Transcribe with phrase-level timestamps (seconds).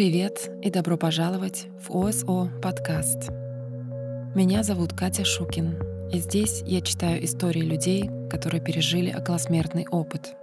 [0.00, 3.28] Привет и добро пожаловать в ОСО подкаст.
[4.34, 5.78] Меня зовут Катя Шукин,
[6.10, 10.30] и здесь я читаю истории людей, которые пережили околосмертный опыт—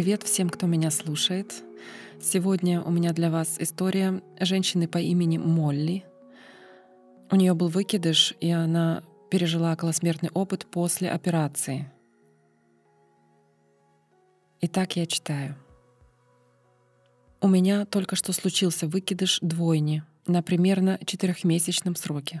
[0.00, 1.62] Привет всем, кто меня слушает.
[2.22, 6.06] Сегодня у меня для вас история женщины по имени Молли.
[7.30, 11.92] У нее был выкидыш, и она пережила околосмертный опыт после операции.
[14.62, 15.54] Итак, я читаю.
[17.42, 22.40] У меня только что случился выкидыш двойни на примерно четырехмесячном сроке.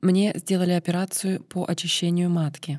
[0.00, 2.78] Мне сделали операцию по очищению матки.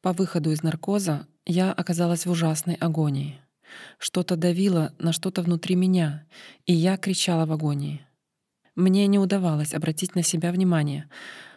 [0.00, 3.40] По выходу из наркоза я оказалась в ужасной агонии.
[3.98, 6.24] Что-то давило на что-то внутри меня,
[6.64, 8.06] и я кричала в агонии.
[8.76, 11.10] Мне не удавалось обратить на себя внимание.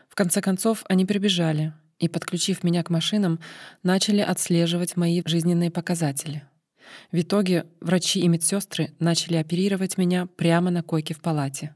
[0.10, 3.40] В конце концов, они прибежали и, подключив меня к машинам,
[3.84, 6.44] начали отслеживать мои жизненные показатели.
[7.12, 11.76] В итоге врачи и медсестры начали оперировать меня прямо на койке в палате.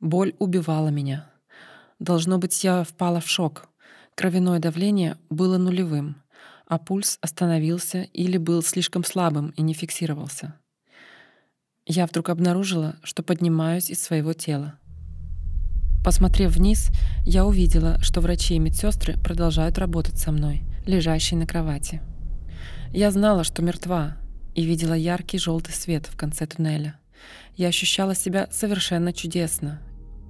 [0.00, 1.30] Боль убивала меня.
[1.98, 3.68] Должно быть, я впала в шок.
[4.14, 6.16] Кровяное давление было нулевым—
[6.66, 10.54] а пульс остановился или был слишком слабым и не фиксировался.
[11.86, 14.74] Я вдруг обнаружила, что поднимаюсь из своего тела.
[16.04, 16.90] Посмотрев вниз,
[17.24, 22.00] я увидела, что врачи и медсестры продолжают работать со мной, лежащей на кровати.
[22.92, 24.16] Я знала, что мертва,
[24.54, 26.98] и видела яркий желтый свет в конце туннеля.
[27.56, 29.80] Я ощущала себя совершенно чудесно,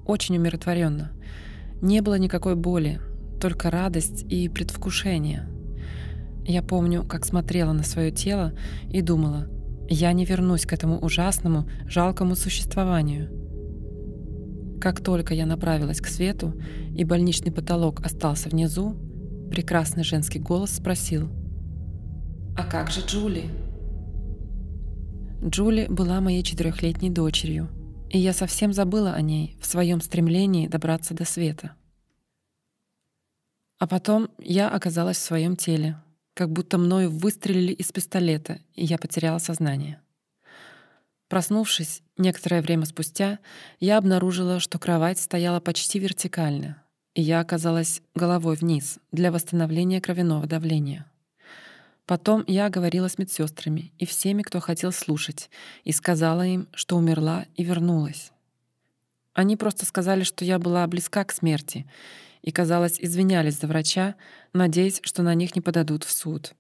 [0.05, 1.13] очень умиротворенно.
[1.81, 3.01] Не было никакой боли,
[3.41, 5.49] только радость и предвкушение—
[6.47, 8.53] я помню, как смотрела на свое тело
[8.89, 9.49] и думала,
[9.89, 13.31] я не вернусь к этому ужасному, жалкому существованию.
[14.81, 16.55] Как только я направилась к свету,
[16.95, 18.95] и больничный потолок остался внизу,
[19.51, 21.29] прекрасный женский голос спросил,
[22.57, 23.51] «А как же Джули?»
[25.45, 27.69] Джули была моей четырехлетней дочерью,
[28.11, 31.73] и я совсем забыла о ней в своем стремлении добраться до света.
[33.79, 35.97] А потом я оказалась в своем теле,
[36.37, 40.03] как будто мною выстрелили из пистолета, и я потеряла сознание.
[41.29, 43.39] Проснувшись некоторое время спустя,
[43.81, 46.83] я обнаружила, что кровать стояла почти вертикально,
[47.15, 51.11] и я оказалась головой вниз для восстановления кровяного давления.
[52.05, 55.49] Потом я говорила с медсестрами и всеми, кто хотел слушать,
[55.85, 58.31] и сказала им, что умерла и вернулась.
[59.33, 61.87] Они просто сказали, что я была близка к смерти,
[62.47, 64.15] и, казалось, извинялись за врача,
[64.55, 66.55] надеясь, что на них не подадут в суд.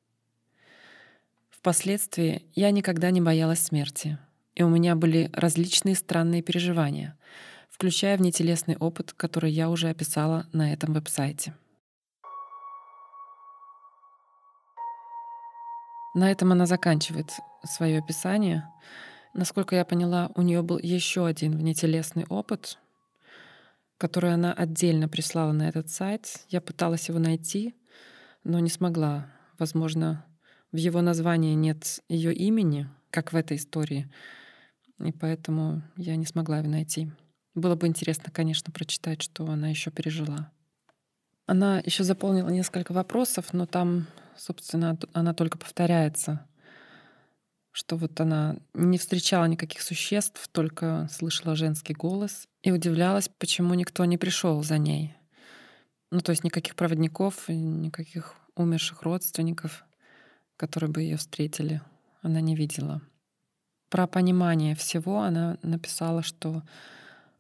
[1.48, 4.18] Впоследствии я никогда не боялась смерти,
[4.56, 7.16] и у меня были различные странные переживания,
[7.70, 11.54] включая внетелесный опыт, который я уже описала на этом веб-сайте.
[16.14, 17.30] На этом она заканчивает
[17.62, 18.68] свое описание.
[19.34, 22.78] Насколько я поняла, у нее был еще один внетелесный опыт,
[23.98, 26.44] который она отдельно прислала на этот сайт.
[26.48, 27.74] Я пыталась его найти,
[28.44, 29.26] но не смогла.
[29.58, 30.24] Возможно,
[30.72, 34.10] в его названии нет ее имени, как в этой истории,
[34.98, 37.10] и поэтому я не смогла его найти.
[37.54, 40.50] Было бы интересно, конечно, прочитать, что она еще пережила.
[41.46, 46.46] Она еще заполнила несколько вопросов, но там, собственно, она только повторяется
[47.76, 54.06] что вот она не встречала никаких существ, только слышала женский голос и удивлялась, почему никто
[54.06, 55.14] не пришел за ней.
[56.10, 59.84] Ну, то есть никаких проводников, никаких умерших родственников,
[60.56, 61.82] которые бы ее встретили,
[62.22, 63.02] она не видела.
[63.90, 66.62] Про понимание всего она написала, что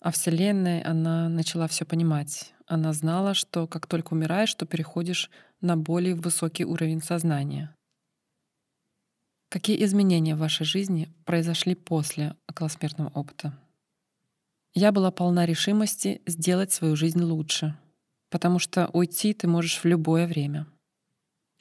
[0.00, 2.52] о Вселенной она начала все понимать.
[2.66, 5.30] Она знала, что как только умираешь, то переходишь
[5.62, 7.74] на более высокий уровень сознания.
[9.48, 13.56] Какие изменения в вашей жизни произошли после околосмертного опыта?
[14.74, 17.78] Я была полна решимости сделать свою жизнь лучше,
[18.28, 20.66] потому что уйти ты можешь в любое время.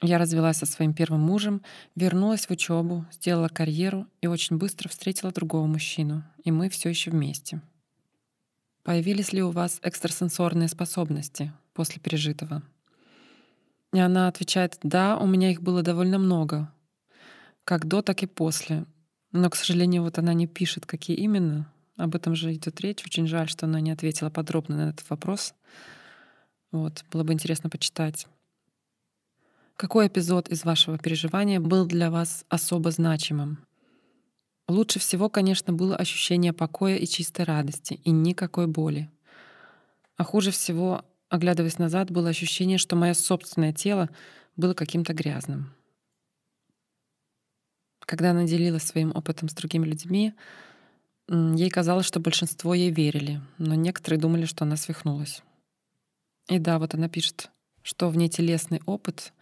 [0.02, 1.62] Я развелась со своим первым мужем,
[1.94, 7.12] вернулась в учебу, сделала карьеру и очень быстро встретила другого мужчину, и мы все еще
[7.12, 7.62] вместе.
[8.82, 12.62] Появились ли у вас экстрасенсорные способности после пережитого?
[13.92, 16.70] И она отвечает, да, у меня их было довольно много,
[17.66, 18.86] как до, так и после.
[19.32, 21.70] Но, к сожалению, вот она не пишет, какие именно.
[21.96, 23.04] Об этом же идет речь.
[23.04, 25.52] Очень жаль, что она не ответила подробно на этот вопрос.
[26.70, 28.28] Вот, было бы интересно почитать.
[29.76, 33.58] Какой эпизод из вашего переживания был для вас особо значимым?
[34.68, 39.10] Лучше всего, конечно, было ощущение покоя и чистой радости, и никакой боли.
[40.16, 44.08] А хуже всего, оглядываясь назад, было ощущение, что мое собственное тело
[44.56, 45.72] было каким-то грязным.
[48.06, 50.32] Когда она делилась своим опытом с другими людьми,
[51.28, 55.42] ей казалось, что большинство ей верили, но некоторые думали, что она свихнулась.
[56.48, 57.50] И да, вот она пишет,
[57.82, 59.32] что внетелесный опыт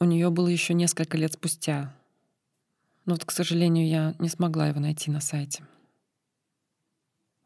[0.00, 1.94] у нее был еще несколько лет спустя.
[3.04, 5.64] Но вот, к сожалению, я не смогла его найти на сайте.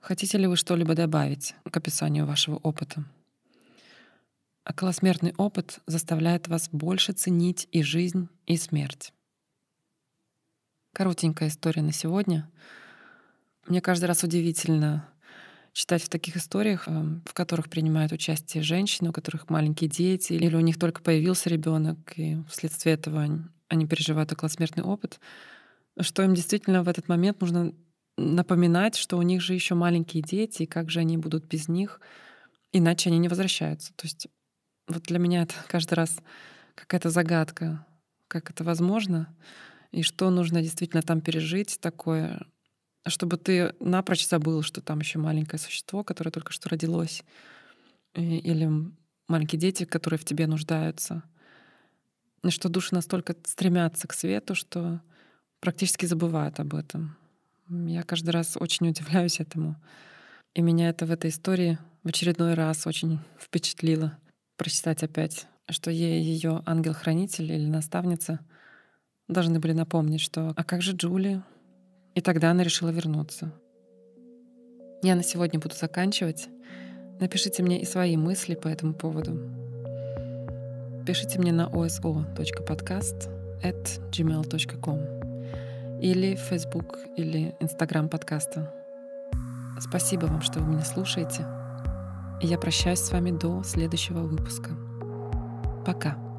[0.01, 3.05] Хотите ли вы что-либо добавить к описанию вашего опыта?
[4.65, 9.13] Околосмертный опыт заставляет вас больше ценить и жизнь, и смерть.
[10.93, 12.51] Коротенькая история на сегодня.
[13.67, 15.09] Мне каждый раз удивительно
[15.73, 20.57] читать в таких историях, эм, в которых принимают участие женщины, у которых маленькие дети, или
[20.57, 23.25] у них только появился ребенок, и вследствие этого
[23.69, 25.21] они переживают околосмертный опыт,
[26.01, 27.73] что им действительно в этот момент нужно
[28.17, 32.01] напоминать, что у них же еще маленькие дети, и как же они будут без них,
[32.73, 33.93] иначе они не возвращаются.
[33.95, 34.27] То есть
[34.89, 36.17] вот для меня это каждый раз
[36.75, 37.87] какая-то загадка,
[38.27, 39.33] как это возможно,
[39.93, 42.47] и что нужно действительно там пережить такое,
[43.07, 47.25] чтобы ты напрочь забыл, что там еще маленькое существо, которое только что родилось,
[48.15, 48.71] или
[49.29, 51.23] маленькие дети, которые в тебе нуждаются.
[52.43, 55.01] И что души настолько стремятся к свету, что
[55.61, 57.17] практически забывают об этом.
[57.69, 59.77] Я каждый раз очень удивляюсь этому.
[60.55, 64.19] И меня это в этой истории в очередной раз очень впечатлило.
[64.57, 68.41] Прочитать опять, что ей ее ангел-хранитель или наставница
[69.33, 71.43] должны были напомнить, что «А как же Джули?»
[72.15, 73.53] И тогда она решила вернуться.
[75.03, 76.49] Я на сегодня буду заканчивать.
[77.21, 79.41] Напишите мне и свои мысли по этому поводу.
[81.07, 83.31] Пишите мне на oso.podcast
[83.63, 88.75] at gmail.com или в Facebook или Instagram подкаста.
[89.81, 91.47] Спасибо вам, что вы меня слушаете.
[92.43, 94.71] И я прощаюсь с вами до следующего выпуска.
[95.87, 96.30] Пока.